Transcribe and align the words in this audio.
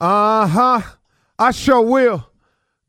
Uh 0.00 0.46
huh. 0.46 0.80
I 1.38 1.50
sure 1.50 1.82
will. 1.82 2.26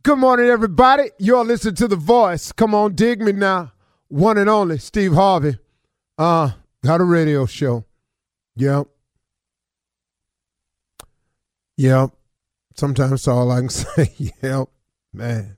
Good 0.04 0.18
morning, 0.18 0.48
everybody. 0.48 1.10
You're 1.20 1.44
listening 1.44 1.76
to 1.76 1.88
The 1.90 1.98
Voice. 1.98 2.54
Come 2.54 2.74
on, 2.74 2.96
dig 2.96 3.20
me 3.20 3.34
now. 3.34 3.74
One 4.08 4.38
and 4.38 4.50
only 4.50 4.78
Steve 4.78 5.14
Harvey. 5.14 5.58
Uh, 6.18 6.52
got 6.84 7.02
a 7.02 7.04
radio 7.04 7.46
show. 7.46 7.84
Yep. 8.56 8.88
Yep. 11.76 12.12
Sometimes 12.76 13.10
that's 13.12 13.28
all 13.28 13.52
I 13.52 13.60
can 13.60 13.70
say. 13.70 14.14
yep. 14.42 14.70
Man. 15.14 15.58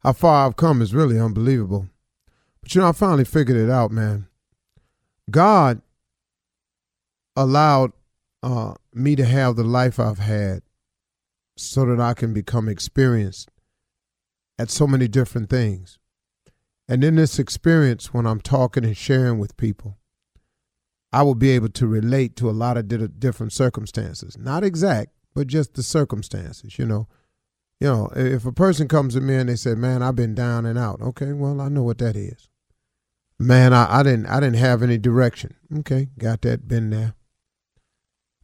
How 0.00 0.12
far 0.12 0.46
I've 0.46 0.56
come 0.56 0.82
is 0.82 0.94
really 0.94 1.18
unbelievable. 1.18 1.88
But 2.60 2.74
you 2.74 2.82
know, 2.82 2.88
I 2.88 2.92
finally 2.92 3.24
figured 3.24 3.56
it 3.56 3.70
out, 3.70 3.90
man. 3.90 4.28
God 5.30 5.80
allowed 7.34 7.92
uh, 8.42 8.74
me 8.92 9.16
to 9.16 9.24
have 9.24 9.56
the 9.56 9.64
life 9.64 9.98
I've 9.98 10.18
had 10.18 10.62
so 11.56 11.84
that 11.86 12.00
I 12.00 12.14
can 12.14 12.32
become 12.32 12.68
experienced 12.68 13.50
at 14.58 14.70
so 14.70 14.86
many 14.86 15.08
different 15.08 15.50
things. 15.50 15.98
And 16.88 17.04
in 17.04 17.16
this 17.16 17.38
experience, 17.38 18.14
when 18.14 18.26
I'm 18.26 18.40
talking 18.40 18.84
and 18.84 18.96
sharing 18.96 19.38
with 19.38 19.56
people, 19.56 19.98
I 21.12 21.22
will 21.22 21.34
be 21.34 21.50
able 21.50 21.70
to 21.70 21.86
relate 21.86 22.36
to 22.36 22.50
a 22.50 22.52
lot 22.52 22.76
of 22.76 23.20
different 23.20 23.52
circumstances. 23.52 24.38
Not 24.38 24.64
exact, 24.64 25.12
but 25.34 25.46
just 25.46 25.74
the 25.74 25.82
circumstances, 25.82 26.78
you 26.78 26.86
know. 26.86 27.08
You 27.80 27.86
know, 27.88 28.12
if 28.16 28.44
a 28.44 28.52
person 28.52 28.88
comes 28.88 29.14
to 29.14 29.20
me 29.20 29.36
and 29.36 29.48
they 29.48 29.54
say, 29.54 29.74
"Man, 29.74 30.02
I've 30.02 30.16
been 30.16 30.34
down 30.34 30.66
and 30.66 30.76
out." 30.76 31.00
Okay, 31.00 31.32
well, 31.32 31.60
I 31.60 31.68
know 31.68 31.84
what 31.84 31.98
that 31.98 32.16
is. 32.16 32.48
Man, 33.38 33.72
I, 33.72 34.00
I 34.00 34.02
didn't 34.02 34.26
I 34.26 34.40
didn't 34.40 34.56
have 34.56 34.82
any 34.82 34.98
direction. 34.98 35.54
Okay, 35.78 36.08
got 36.18 36.42
that, 36.42 36.66
been 36.66 36.90
there 36.90 37.14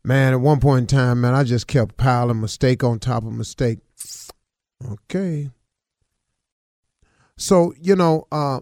man, 0.05 0.33
at 0.33 0.41
one 0.41 0.61
point 0.61 0.93
in 0.93 0.99
time, 0.99 1.21
man, 1.21 1.35
I 1.35 1.45
just 1.45 1.67
kept 1.67 1.97
piling 1.97 2.41
mistake 2.41 2.85
on 2.85 2.99
top 2.99 3.25
of 3.25 3.33
mistake. 3.33 3.79
Okay. 4.87 5.51
So, 7.37 7.73
you 7.81 7.97
know, 7.97 8.27
uh, 8.31 8.61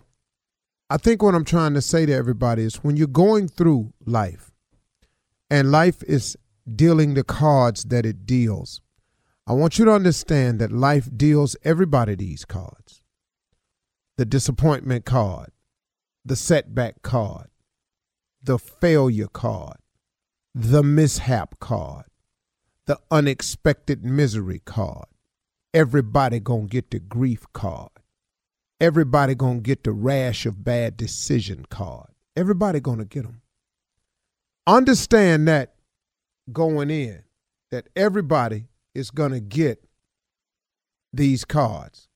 I 0.89 0.97
think 0.97 1.23
what 1.23 1.35
I'm 1.35 1.45
trying 1.45 1.75
to 1.75 1.83
say 1.83 2.07
to 2.07 2.13
everybody 2.13 2.63
is 2.63 2.77
when 2.77 2.97
you're 2.97 3.07
going 3.07 3.49
through 3.49 3.93
life 4.07 4.53
and 5.51 5.71
life 5.71 6.03
is 6.05 6.37
dealing 6.75 7.15
the 7.15 7.25
cards 7.25 7.85
that 7.85 8.07
it 8.07 8.25
deals, 8.25 8.81
I 9.47 9.53
want 9.53 9.79
you 9.79 9.85
to 9.87 9.93
understand 9.93 10.61
that 10.61 10.71
life 10.71 11.09
deals 11.15 11.57
everybody 11.65 12.15
these 12.15 12.45
cards 12.45 13.03
the 14.19 14.27
disappointment 14.27 15.05
card, 15.05 15.51
the 16.25 16.37
setback 16.37 17.03
card, 17.03 17.49
the 18.43 18.59
failure 18.59 19.27
card, 19.27 19.79
the 20.55 20.83
mishap 20.83 21.59
card, 21.61 22.05
the 22.87 22.99
unexpected 23.11 24.05
misery 24.05 24.61
card. 24.65 25.07
Everybody 25.73 26.41
gonna 26.41 26.67
get 26.67 26.91
the 26.91 26.99
grief 26.99 27.47
card. 27.53 27.91
Everybody 28.81 29.35
gonna 29.35 29.61
get 29.61 29.85
the 29.85 29.93
rash 29.93 30.45
of 30.45 30.65
bad 30.65 30.97
decision 30.97 31.65
card. 31.71 32.11
Everybody 32.37 32.81
gonna 32.81 33.07
get 33.07 33.23
them. 33.23 33.41
Understand 34.67 35.49
that 35.49 35.75
going 36.53 36.91
in, 36.91 37.23
that 37.71 37.89
everybody 37.97 38.67
is 38.95 39.11
gonna 39.11 39.41
get 39.41 39.85
these 41.13 41.45
cards. 41.45 42.09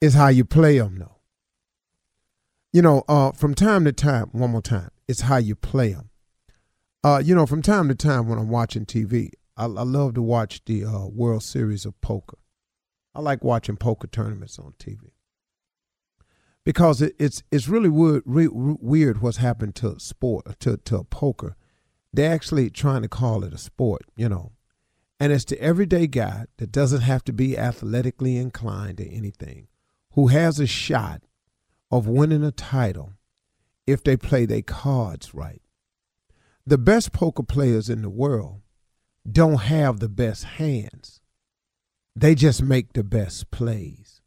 Is 0.00 0.14
how 0.14 0.28
you 0.28 0.44
play 0.44 0.78
them, 0.78 0.98
though. 0.98 1.16
You 2.72 2.82
know, 2.82 3.04
uh, 3.08 3.32
from 3.32 3.54
time 3.54 3.84
to 3.84 3.92
time, 3.92 4.28
one 4.32 4.50
more 4.50 4.62
time, 4.62 4.90
it's 5.08 5.22
how 5.22 5.36
you 5.36 5.54
play 5.54 5.92
them. 5.92 6.09
Uh, 7.02 7.22
you 7.24 7.34
know, 7.34 7.46
from 7.46 7.62
time 7.62 7.88
to 7.88 7.94
time 7.94 8.28
when 8.28 8.38
I'm 8.38 8.50
watching 8.50 8.84
TV, 8.84 9.30
I, 9.56 9.64
I 9.64 9.66
love 9.66 10.14
to 10.14 10.22
watch 10.22 10.62
the 10.66 10.84
uh, 10.84 11.06
World 11.06 11.42
Series 11.42 11.86
of 11.86 11.98
Poker. 12.02 12.36
I 13.14 13.20
like 13.20 13.42
watching 13.42 13.76
poker 13.76 14.06
tournaments 14.06 14.58
on 14.58 14.74
TV 14.78 15.12
because 16.64 17.00
it, 17.00 17.14
it's 17.18 17.42
it's 17.50 17.68
really 17.68 17.88
weird, 17.88 18.22
re, 18.26 18.48
weird 18.52 19.22
what's 19.22 19.38
happened 19.38 19.74
to 19.76 19.98
sport 19.98 20.60
to 20.60 20.76
to 20.76 21.04
poker. 21.04 21.56
They're 22.12 22.32
actually 22.32 22.68
trying 22.70 23.02
to 23.02 23.08
call 23.08 23.44
it 23.44 23.54
a 23.54 23.58
sport, 23.58 24.02
you 24.14 24.28
know, 24.28 24.52
and 25.18 25.32
it's 25.32 25.46
the 25.46 25.60
everyday 25.60 26.06
guy 26.06 26.46
that 26.58 26.70
doesn't 26.70 27.00
have 27.00 27.24
to 27.24 27.32
be 27.32 27.56
athletically 27.56 28.36
inclined 28.36 29.00
or 29.00 29.06
anything, 29.10 29.68
who 30.12 30.28
has 30.28 30.60
a 30.60 30.66
shot 30.66 31.22
of 31.90 32.06
winning 32.06 32.44
a 32.44 32.52
title 32.52 33.14
if 33.86 34.04
they 34.04 34.16
play 34.16 34.44
their 34.44 34.62
cards 34.62 35.34
right 35.34 35.62
the 36.70 36.78
best 36.78 37.12
poker 37.12 37.42
players 37.42 37.90
in 37.90 38.00
the 38.00 38.08
world 38.08 38.60
don't 39.30 39.62
have 39.62 39.98
the 39.98 40.08
best 40.08 40.44
hands. 40.44 41.20
They 42.14 42.36
just 42.36 42.62
make 42.62 42.92
the 42.92 43.02
best 43.02 43.50
plays. 43.50 44.20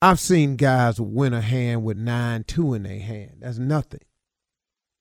I've 0.00 0.20
seen 0.20 0.54
guys 0.54 1.00
win 1.00 1.34
a 1.34 1.40
hand 1.40 1.82
with 1.82 1.96
9 1.96 2.44
2 2.44 2.74
in 2.74 2.84
their 2.84 3.00
hand. 3.00 3.38
That's 3.40 3.58
nothing. 3.58 4.02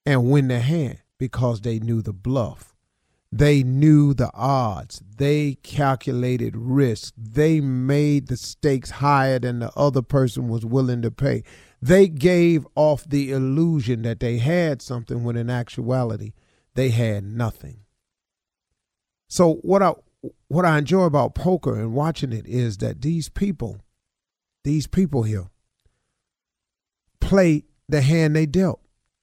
And 0.03 0.31
win 0.31 0.47
the 0.47 0.61
hand 0.61 0.97
because 1.19 1.61
they 1.61 1.77
knew 1.77 2.01
the 2.01 2.11
bluff. 2.11 2.73
They 3.31 3.61
knew 3.61 4.15
the 4.15 4.31
odds. 4.33 4.99
They 5.17 5.59
calculated 5.61 6.57
risk. 6.57 7.13
They 7.15 7.61
made 7.61 8.29
the 8.29 8.37
stakes 8.37 8.89
higher 8.89 9.37
than 9.37 9.59
the 9.59 9.71
other 9.75 10.01
person 10.01 10.47
was 10.47 10.65
willing 10.65 11.03
to 11.03 11.11
pay. 11.11 11.43
They 11.83 12.07
gave 12.07 12.65
off 12.75 13.03
the 13.03 13.33
illusion 13.33 14.03
that 14.03 14.21
they 14.21 14.37
had 14.37 14.81
something 14.81 15.25
when 15.25 15.35
in 15.35 15.49
actuality 15.49 16.31
they 16.75 16.91
had 16.91 17.25
nothing. 17.25 17.79
So 19.27 19.55
what 19.55 19.83
I 19.83 19.91
what 20.47 20.63
I 20.63 20.77
enjoy 20.77 21.03
about 21.03 21.35
poker 21.35 21.77
and 21.77 21.93
watching 21.93 22.31
it 22.31 22.47
is 22.47 22.77
that 22.77 23.01
these 23.01 23.27
people, 23.27 23.81
these 24.63 24.87
people 24.87 25.23
here, 25.23 25.49
play 27.19 27.65
the 27.89 27.99
hand 27.99 28.33
they 28.33 28.45
dealt. 28.45 28.79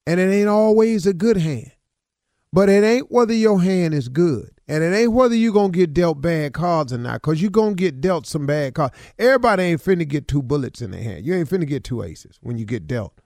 And 0.07 0.21
it 0.21 0.31
ain't 0.31 0.51
always 0.51 1.07
a 1.07 1.15
good 1.15 1.39
hand. 1.39 1.73
But 2.53 2.69
it 2.69 2.83
ain't 2.83 3.11
whether 3.11 3.33
your 3.33 3.61
hand 3.63 3.95
is 3.95 4.09
good. 4.09 4.51
And 4.67 4.85
it 4.85 4.95
ain't 4.95 5.13
whether 5.13 5.35
you 5.35 5.53
going 5.53 5.73
to 5.73 5.79
get 5.79 5.93
dealt 5.93 6.21
bad 6.21 6.53
cards 6.53 6.93
or 6.93 6.99
not, 6.99 7.23
because 7.23 7.43
you 7.43 7.51
going 7.51 7.77
to 7.77 7.81
get 7.83 8.01
dealt 8.01 8.25
some 8.25 8.47
bad 8.47 8.75
cards. 8.75 8.97
Everybody 9.19 9.65
ain't 9.65 9.83
finna 9.83 10.07
get 10.07 10.29
two 10.29 10.43
bullets 10.43 10.81
in 10.81 10.93
their 10.93 11.03
hand. 11.03 11.27
You 11.27 11.35
ain't 11.35 11.49
finna 11.51 11.67
get 11.67 11.83
two 11.83 12.05
aces 12.05 12.39
when 12.41 12.57
you 12.57 12.65
get 12.65 12.87
dealt, 12.87 13.21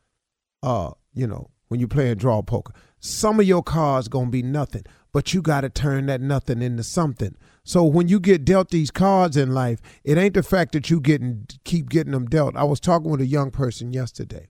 uh, 0.63 0.93
you 1.13 1.27
know, 1.27 1.51
when 1.69 1.81
you 1.81 1.87
play 1.87 2.11
a 2.11 2.15
draw 2.15 2.41
poker. 2.41 2.73
Some 2.99 3.39
of 3.39 3.47
your 3.47 3.63
cards 3.63 4.09
going 4.09 4.27
to 4.27 4.31
be 4.31 4.43
nothing, 4.43 4.85
but 5.13 5.35
you 5.35 5.43
got 5.43 5.61
to 5.61 5.69
turn 5.69 6.07
that 6.07 6.23
nothing 6.23 6.63
into 6.63 6.83
something. 6.83 7.37
So 7.63 7.85
when 7.85 8.09
you 8.09 8.21
get 8.21 8.47
dealt 8.47 8.71
these 8.71 8.91
cards 8.91 9.37
in 9.37 9.53
life, 9.53 9.83
it 10.03 10.17
ain't 10.17 10.35
the 10.35 10.43
fact 10.43 10.73
that 10.73 10.89
you 10.89 10.99
getting 10.99 11.47
keep 11.65 11.91
getting 11.91 12.13
them 12.13 12.25
dealt. 12.27 12.57
I 12.57 12.65
was 12.65 12.81
talking 12.81 13.11
with 13.11 13.21
a 13.21 13.27
young 13.27 13.51
person 13.51 13.93
yesterday, 13.93 14.49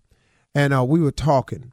and 0.55 0.73
uh, 0.73 0.85
we 0.85 1.01
were 1.01 1.11
talking, 1.11 1.73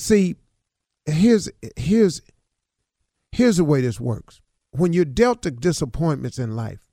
See, 0.00 0.36
here's 1.04 1.50
here's 1.76 2.22
here's 3.32 3.58
the 3.58 3.64
way 3.64 3.82
this 3.82 4.00
works. 4.00 4.40
When 4.70 4.94
you're 4.94 5.04
dealt 5.04 5.42
the 5.42 5.50
disappointments 5.50 6.38
in 6.38 6.56
life, 6.56 6.88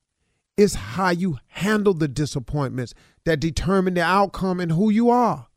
it's 0.57 0.75
how 0.75 1.11
you 1.11 1.37
handle 1.47 1.93
the 1.93 2.09
disappointments 2.09 2.93
that 3.23 3.39
determine 3.39 3.93
the 3.93 4.01
outcome 4.01 4.59
and 4.59 4.73
who 4.73 4.89
you 4.89 5.09
are. 5.09 5.47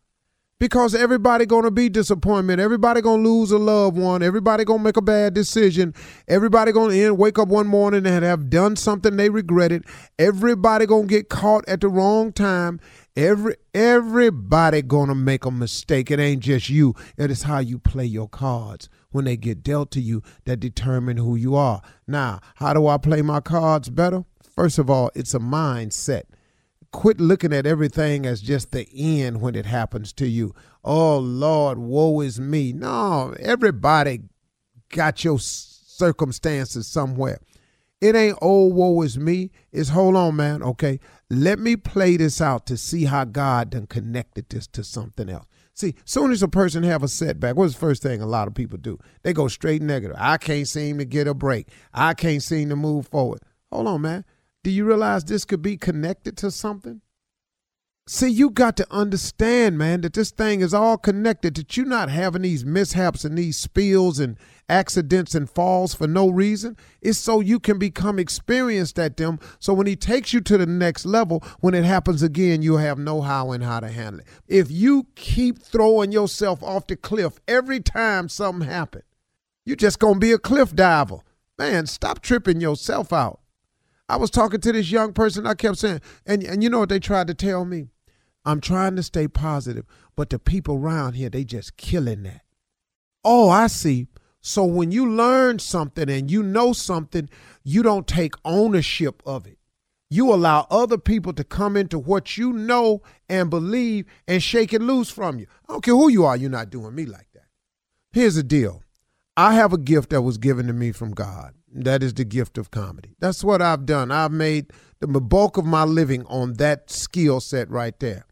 Because 0.60 0.94
everybody 0.94 1.44
gonna 1.44 1.72
be 1.72 1.88
disappointment. 1.88 2.60
Everybody 2.60 3.00
gonna 3.00 3.22
lose 3.22 3.50
a 3.50 3.58
loved 3.58 3.96
one. 3.96 4.22
Everybody 4.22 4.64
gonna 4.64 4.84
make 4.84 4.96
a 4.96 5.02
bad 5.02 5.34
decision. 5.34 5.92
Everybody 6.28 6.70
gonna 6.70 6.94
end, 6.94 7.18
wake 7.18 7.40
up 7.40 7.48
one 7.48 7.66
morning 7.66 8.06
and 8.06 8.24
have 8.24 8.48
done 8.48 8.76
something 8.76 9.16
they 9.16 9.28
regretted. 9.28 9.84
Everybody 10.20 10.86
gonna 10.86 11.08
get 11.08 11.28
caught 11.28 11.68
at 11.68 11.80
the 11.80 11.88
wrong 11.88 12.32
time. 12.32 12.78
Every 13.20 13.56
everybody 13.74 14.80
gonna 14.80 15.14
make 15.14 15.44
a 15.44 15.50
mistake. 15.50 16.10
It 16.10 16.18
ain't 16.18 16.42
just 16.42 16.70
you. 16.70 16.94
It 17.18 17.30
is 17.30 17.42
how 17.42 17.58
you 17.58 17.78
play 17.78 18.06
your 18.06 18.30
cards 18.30 18.88
when 19.10 19.26
they 19.26 19.36
get 19.36 19.62
dealt 19.62 19.90
to 19.90 20.00
you 20.00 20.22
that 20.46 20.56
determine 20.56 21.18
who 21.18 21.36
you 21.36 21.54
are. 21.54 21.82
Now, 22.06 22.40
how 22.54 22.72
do 22.72 22.86
I 22.86 22.96
play 22.96 23.20
my 23.20 23.40
cards 23.40 23.90
better? 23.90 24.24
First 24.42 24.78
of 24.78 24.88
all, 24.88 25.10
it's 25.14 25.34
a 25.34 25.38
mindset. 25.38 26.22
Quit 26.92 27.20
looking 27.20 27.52
at 27.52 27.66
everything 27.66 28.24
as 28.24 28.40
just 28.40 28.72
the 28.72 28.88
end 28.96 29.42
when 29.42 29.54
it 29.54 29.66
happens 29.66 30.14
to 30.14 30.26
you. 30.26 30.54
Oh 30.82 31.18
Lord, 31.18 31.76
woe 31.76 32.22
is 32.22 32.40
me. 32.40 32.72
No, 32.72 33.34
everybody 33.38 34.20
got 34.88 35.24
your 35.24 35.38
circumstances 35.38 36.86
somewhere. 36.86 37.40
It 38.00 38.16
ain't 38.16 38.38
oh 38.40 38.66
woe 38.66 39.02
is 39.02 39.18
me. 39.18 39.50
It's 39.72 39.90
hold 39.90 40.16
on, 40.16 40.36
man. 40.36 40.62
Okay, 40.62 41.00
let 41.28 41.58
me 41.58 41.76
play 41.76 42.16
this 42.16 42.40
out 42.40 42.66
to 42.66 42.76
see 42.76 43.04
how 43.04 43.24
God 43.24 43.70
done 43.70 43.86
connected 43.86 44.48
this 44.48 44.66
to 44.68 44.82
something 44.82 45.28
else. 45.28 45.46
See, 45.74 45.94
soon 46.04 46.32
as 46.32 46.42
a 46.42 46.48
person 46.48 46.82
have 46.82 47.02
a 47.02 47.08
setback, 47.08 47.56
what's 47.56 47.74
the 47.74 47.80
first 47.80 48.02
thing 48.02 48.20
a 48.20 48.26
lot 48.26 48.48
of 48.48 48.54
people 48.54 48.78
do? 48.78 48.98
They 49.22 49.32
go 49.32 49.48
straight 49.48 49.82
negative. 49.82 50.16
I 50.18 50.36
can't 50.36 50.68
seem 50.68 50.98
to 50.98 51.04
get 51.04 51.26
a 51.26 51.34
break. 51.34 51.68
I 51.92 52.14
can't 52.14 52.42
seem 52.42 52.68
to 52.70 52.76
move 52.76 53.06
forward. 53.06 53.40
Hold 53.70 53.86
on, 53.86 54.02
man. 54.02 54.24
Do 54.62 54.70
you 54.70 54.84
realize 54.84 55.24
this 55.24 55.44
could 55.44 55.62
be 55.62 55.76
connected 55.76 56.36
to 56.38 56.50
something? 56.50 57.00
See, 58.06 58.28
you 58.28 58.50
got 58.50 58.76
to 58.78 58.86
understand, 58.90 59.78
man, 59.78 60.00
that 60.00 60.14
this 60.14 60.32
thing 60.32 60.62
is 60.62 60.74
all 60.74 60.98
connected, 60.98 61.54
that 61.54 61.76
you're 61.76 61.86
not 61.86 62.10
having 62.10 62.42
these 62.42 62.64
mishaps 62.64 63.24
and 63.24 63.38
these 63.38 63.56
spills 63.56 64.18
and 64.18 64.36
accidents 64.68 65.34
and 65.34 65.48
falls 65.48 65.94
for 65.94 66.08
no 66.08 66.28
reason. 66.28 66.76
It's 67.00 67.18
so 67.18 67.38
you 67.38 67.60
can 67.60 67.78
become 67.78 68.18
experienced 68.18 68.98
at 68.98 69.16
them. 69.16 69.38
So 69.58 69.72
when 69.72 69.86
he 69.86 69.94
takes 69.94 70.32
you 70.32 70.40
to 70.40 70.58
the 70.58 70.66
next 70.66 71.06
level, 71.06 71.44
when 71.60 71.74
it 71.74 71.84
happens 71.84 72.22
again, 72.22 72.62
you 72.62 72.78
have 72.78 72.98
know 72.98 73.20
how 73.20 73.52
and 73.52 73.62
how 73.62 73.78
to 73.80 73.88
handle 73.88 74.20
it. 74.20 74.26
If 74.48 74.70
you 74.72 75.06
keep 75.14 75.62
throwing 75.62 76.10
yourself 76.10 76.62
off 76.62 76.88
the 76.88 76.96
cliff 76.96 77.38
every 77.46 77.80
time 77.80 78.28
something 78.28 78.68
happens, 78.68 79.04
you're 79.64 79.76
just 79.76 79.98
going 79.98 80.14
to 80.14 80.20
be 80.20 80.32
a 80.32 80.38
cliff 80.38 80.74
diver. 80.74 81.18
Man, 81.58 81.86
stop 81.86 82.22
tripping 82.22 82.60
yourself 82.60 83.12
out. 83.12 83.40
I 84.10 84.16
was 84.16 84.30
talking 84.30 84.60
to 84.60 84.72
this 84.72 84.90
young 84.90 85.12
person. 85.12 85.46
I 85.46 85.54
kept 85.54 85.78
saying, 85.78 86.00
and, 86.26 86.42
and 86.42 86.64
you 86.64 86.68
know 86.68 86.80
what 86.80 86.88
they 86.88 86.98
tried 86.98 87.28
to 87.28 87.34
tell 87.34 87.64
me? 87.64 87.90
I'm 88.44 88.60
trying 88.60 88.96
to 88.96 89.04
stay 89.04 89.28
positive, 89.28 89.84
but 90.16 90.30
the 90.30 90.38
people 90.40 90.76
around 90.76 91.12
here, 91.12 91.30
they 91.30 91.44
just 91.44 91.76
killing 91.76 92.24
that. 92.24 92.42
Oh, 93.24 93.48
I 93.48 93.68
see. 93.68 94.08
So 94.40 94.64
when 94.64 94.90
you 94.90 95.08
learn 95.08 95.60
something 95.60 96.10
and 96.10 96.28
you 96.28 96.42
know 96.42 96.72
something, 96.72 97.28
you 97.62 97.84
don't 97.84 98.08
take 98.08 98.34
ownership 98.44 99.22
of 99.24 99.46
it. 99.46 99.58
You 100.08 100.34
allow 100.34 100.66
other 100.70 100.98
people 100.98 101.32
to 101.34 101.44
come 101.44 101.76
into 101.76 101.96
what 101.96 102.36
you 102.36 102.52
know 102.52 103.02
and 103.28 103.48
believe 103.48 104.06
and 104.26 104.42
shake 104.42 104.72
it 104.72 104.82
loose 104.82 105.10
from 105.10 105.38
you. 105.38 105.46
I 105.68 105.72
don't 105.72 105.84
care 105.84 105.94
who 105.94 106.08
you 106.08 106.24
are, 106.24 106.36
you're 106.36 106.50
not 106.50 106.70
doing 106.70 106.96
me 106.96 107.04
like 107.04 107.28
that. 107.34 107.46
Here's 108.12 108.34
the 108.34 108.42
deal 108.42 108.82
I 109.36 109.54
have 109.54 109.72
a 109.72 109.78
gift 109.78 110.10
that 110.10 110.22
was 110.22 110.36
given 110.36 110.66
to 110.66 110.72
me 110.72 110.90
from 110.90 111.12
God. 111.12 111.54
That 111.72 112.02
is 112.02 112.14
the 112.14 112.24
gift 112.24 112.58
of 112.58 112.70
comedy. 112.70 113.14
That's 113.20 113.44
what 113.44 113.62
I've 113.62 113.86
done. 113.86 114.10
I've 114.10 114.32
made 114.32 114.72
the 115.00 115.06
bulk 115.06 115.56
of 115.56 115.64
my 115.64 115.84
living 115.84 116.24
on 116.26 116.54
that 116.54 116.90
skill 116.90 117.40
set 117.40 117.70
right 117.70 117.98
there. 118.00 118.26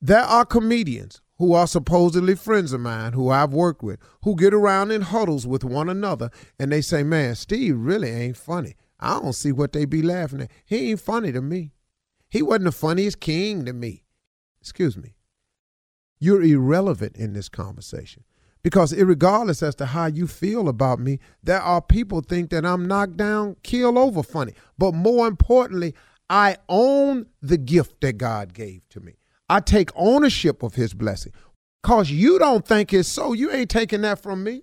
There 0.00 0.22
are 0.22 0.44
comedians 0.44 1.20
who 1.38 1.52
are 1.52 1.66
supposedly 1.66 2.34
friends 2.34 2.72
of 2.72 2.80
mine 2.80 3.12
who 3.12 3.30
I've 3.30 3.52
worked 3.52 3.82
with 3.82 3.98
who 4.22 4.36
get 4.36 4.54
around 4.54 4.90
in 4.90 5.00
huddles 5.00 5.46
with 5.46 5.64
one 5.64 5.88
another 5.88 6.30
and 6.58 6.70
they 6.70 6.80
say, 6.80 7.02
Man, 7.02 7.34
Steve 7.34 7.76
really 7.78 8.10
ain't 8.10 8.36
funny. 8.36 8.76
I 9.00 9.18
don't 9.18 9.32
see 9.32 9.50
what 9.50 9.72
they 9.72 9.84
be 9.84 10.02
laughing 10.02 10.42
at. 10.42 10.50
He 10.64 10.90
ain't 10.90 11.00
funny 11.00 11.32
to 11.32 11.40
me. 11.40 11.72
He 12.28 12.42
wasn't 12.42 12.66
the 12.66 12.72
funniest 12.72 13.20
king 13.20 13.64
to 13.64 13.72
me. 13.72 14.04
Excuse 14.60 14.96
me. 14.96 15.14
You're 16.18 16.42
irrelevant 16.42 17.16
in 17.16 17.32
this 17.32 17.48
conversation. 17.48 18.24
Because 18.62 18.94
regardless 18.94 19.62
as 19.62 19.74
to 19.76 19.86
how 19.86 20.06
you 20.06 20.26
feel 20.26 20.68
about 20.68 21.00
me, 21.00 21.18
there 21.42 21.60
are 21.60 21.80
people 21.80 22.20
think 22.20 22.50
that 22.50 22.66
I'm 22.66 22.86
knocked 22.86 23.16
down, 23.16 23.56
kill 23.62 23.98
over 23.98 24.22
funny. 24.22 24.52
But 24.76 24.92
more 24.92 25.26
importantly, 25.26 25.94
I 26.28 26.58
own 26.68 27.26
the 27.40 27.56
gift 27.56 28.00
that 28.02 28.18
God 28.18 28.52
gave 28.52 28.88
to 28.90 29.00
me. 29.00 29.14
I 29.48 29.60
take 29.60 29.90
ownership 29.96 30.62
of 30.62 30.74
his 30.74 30.94
blessing. 30.94 31.32
Cause 31.82 32.10
you 32.10 32.38
don't 32.38 32.66
think 32.66 32.92
it's 32.92 33.08
so. 33.08 33.32
You 33.32 33.50
ain't 33.50 33.70
taking 33.70 34.02
that 34.02 34.22
from 34.22 34.44
me. 34.44 34.62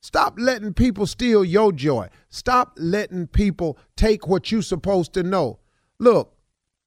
Stop 0.00 0.34
letting 0.38 0.74
people 0.74 1.06
steal 1.06 1.44
your 1.44 1.72
joy. 1.72 2.08
Stop 2.30 2.72
letting 2.76 3.26
people 3.26 3.78
take 3.96 4.26
what 4.26 4.50
you 4.50 4.60
supposed 4.60 5.12
to 5.14 5.22
know. 5.22 5.60
Look, 5.98 6.33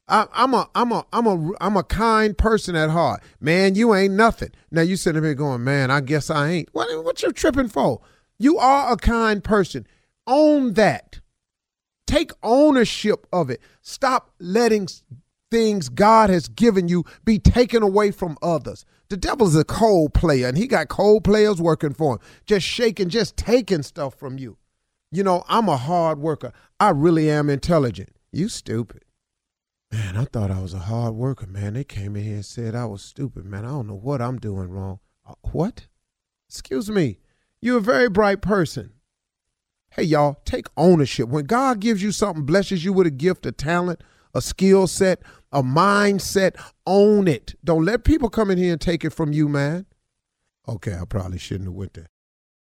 I, 0.09 0.27
am 0.35 0.53
a 0.53 0.69
I'm 0.73 0.91
a 0.91 1.05
I'm 1.11 1.27
a 1.27 1.51
I'm 1.59 1.75
a 1.75 1.83
kind 1.83 2.37
person 2.37 2.75
at 2.75 2.89
heart. 2.89 3.21
Man, 3.41 3.75
you 3.75 3.93
ain't 3.93 4.13
nothing. 4.13 4.51
Now 4.71 4.81
you 4.81 4.95
sitting 4.95 5.23
here 5.23 5.33
going, 5.33 5.63
man, 5.63 5.91
I 5.91 6.01
guess 6.01 6.29
I 6.29 6.49
ain't. 6.49 6.69
What 6.71 7.03
what 7.03 7.21
you 7.21 7.31
tripping 7.31 7.67
for? 7.67 8.01
You 8.39 8.57
are 8.57 8.93
a 8.93 8.97
kind 8.97 9.43
person. 9.43 9.85
Own 10.25 10.73
that. 10.73 11.19
Take 12.05 12.31
ownership 12.41 13.27
of 13.33 13.49
it. 13.49 13.61
Stop 13.81 14.31
letting 14.39 14.87
things 15.51 15.89
God 15.89 16.29
has 16.29 16.47
given 16.47 16.87
you 16.87 17.03
be 17.25 17.39
taken 17.39 17.83
away 17.83 18.11
from 18.11 18.37
others. 18.41 18.85
The 19.09 19.17
devil's 19.17 19.55
a 19.55 19.63
cold 19.63 20.13
player, 20.13 20.47
and 20.47 20.57
he 20.57 20.67
got 20.67 20.89
cold 20.89 21.23
players 21.23 21.61
working 21.61 21.93
for 21.93 22.13
him, 22.15 22.19
just 22.45 22.65
shaking, 22.65 23.09
just 23.09 23.37
taking 23.37 23.83
stuff 23.83 24.15
from 24.15 24.37
you. 24.37 24.57
You 25.11 25.23
know, 25.23 25.43
I'm 25.47 25.69
a 25.69 25.77
hard 25.77 26.19
worker. 26.19 26.51
I 26.79 26.89
really 26.89 27.29
am 27.29 27.49
intelligent. 27.49 28.09
You 28.31 28.49
stupid. 28.49 29.05
Man, 29.91 30.17
I 30.17 30.25
thought 30.25 30.51
I 30.51 30.59
was 30.59 30.73
a 30.73 30.79
hard 30.79 31.15
worker, 31.15 31.47
man. 31.47 31.73
They 31.73 31.83
came 31.83 32.15
in 32.15 32.23
here 32.23 32.35
and 32.35 32.45
said 32.45 32.75
I 32.75 32.85
was 32.85 33.01
stupid, 33.01 33.45
man. 33.45 33.65
I 33.65 33.69
don't 33.69 33.87
know 33.87 33.95
what 33.95 34.21
I'm 34.21 34.37
doing 34.37 34.69
wrong. 34.69 34.99
Uh, 35.25 35.33
what? 35.51 35.87
Excuse 36.49 36.89
me. 36.89 37.19
You're 37.61 37.77
a 37.77 37.81
very 37.81 38.09
bright 38.09 38.41
person. 38.41 38.91
Hey, 39.91 40.03
y'all, 40.03 40.41
take 40.45 40.67
ownership. 40.75 41.29
When 41.29 41.45
God 41.45 41.79
gives 41.79 42.03
you 42.03 42.11
something, 42.11 42.45
blesses 42.45 42.83
you 42.83 42.93
with 42.93 43.07
a 43.07 43.11
gift, 43.11 43.45
a 43.45 43.51
talent, 43.51 44.01
a 44.33 44.41
skill 44.41 44.87
set, 44.87 45.21
a 45.51 45.63
mindset. 45.63 46.61
Own 46.85 47.27
it. 47.27 47.55
Don't 47.63 47.85
let 47.85 48.03
people 48.03 48.29
come 48.29 48.51
in 48.51 48.57
here 48.57 48.73
and 48.73 48.81
take 48.81 49.05
it 49.05 49.11
from 49.11 49.31
you, 49.31 49.47
man. 49.47 49.85
Okay, 50.67 50.93
I 50.93 51.05
probably 51.05 51.39
shouldn't 51.39 51.69
have 51.69 51.75
went 51.75 51.93
there. 51.93 52.07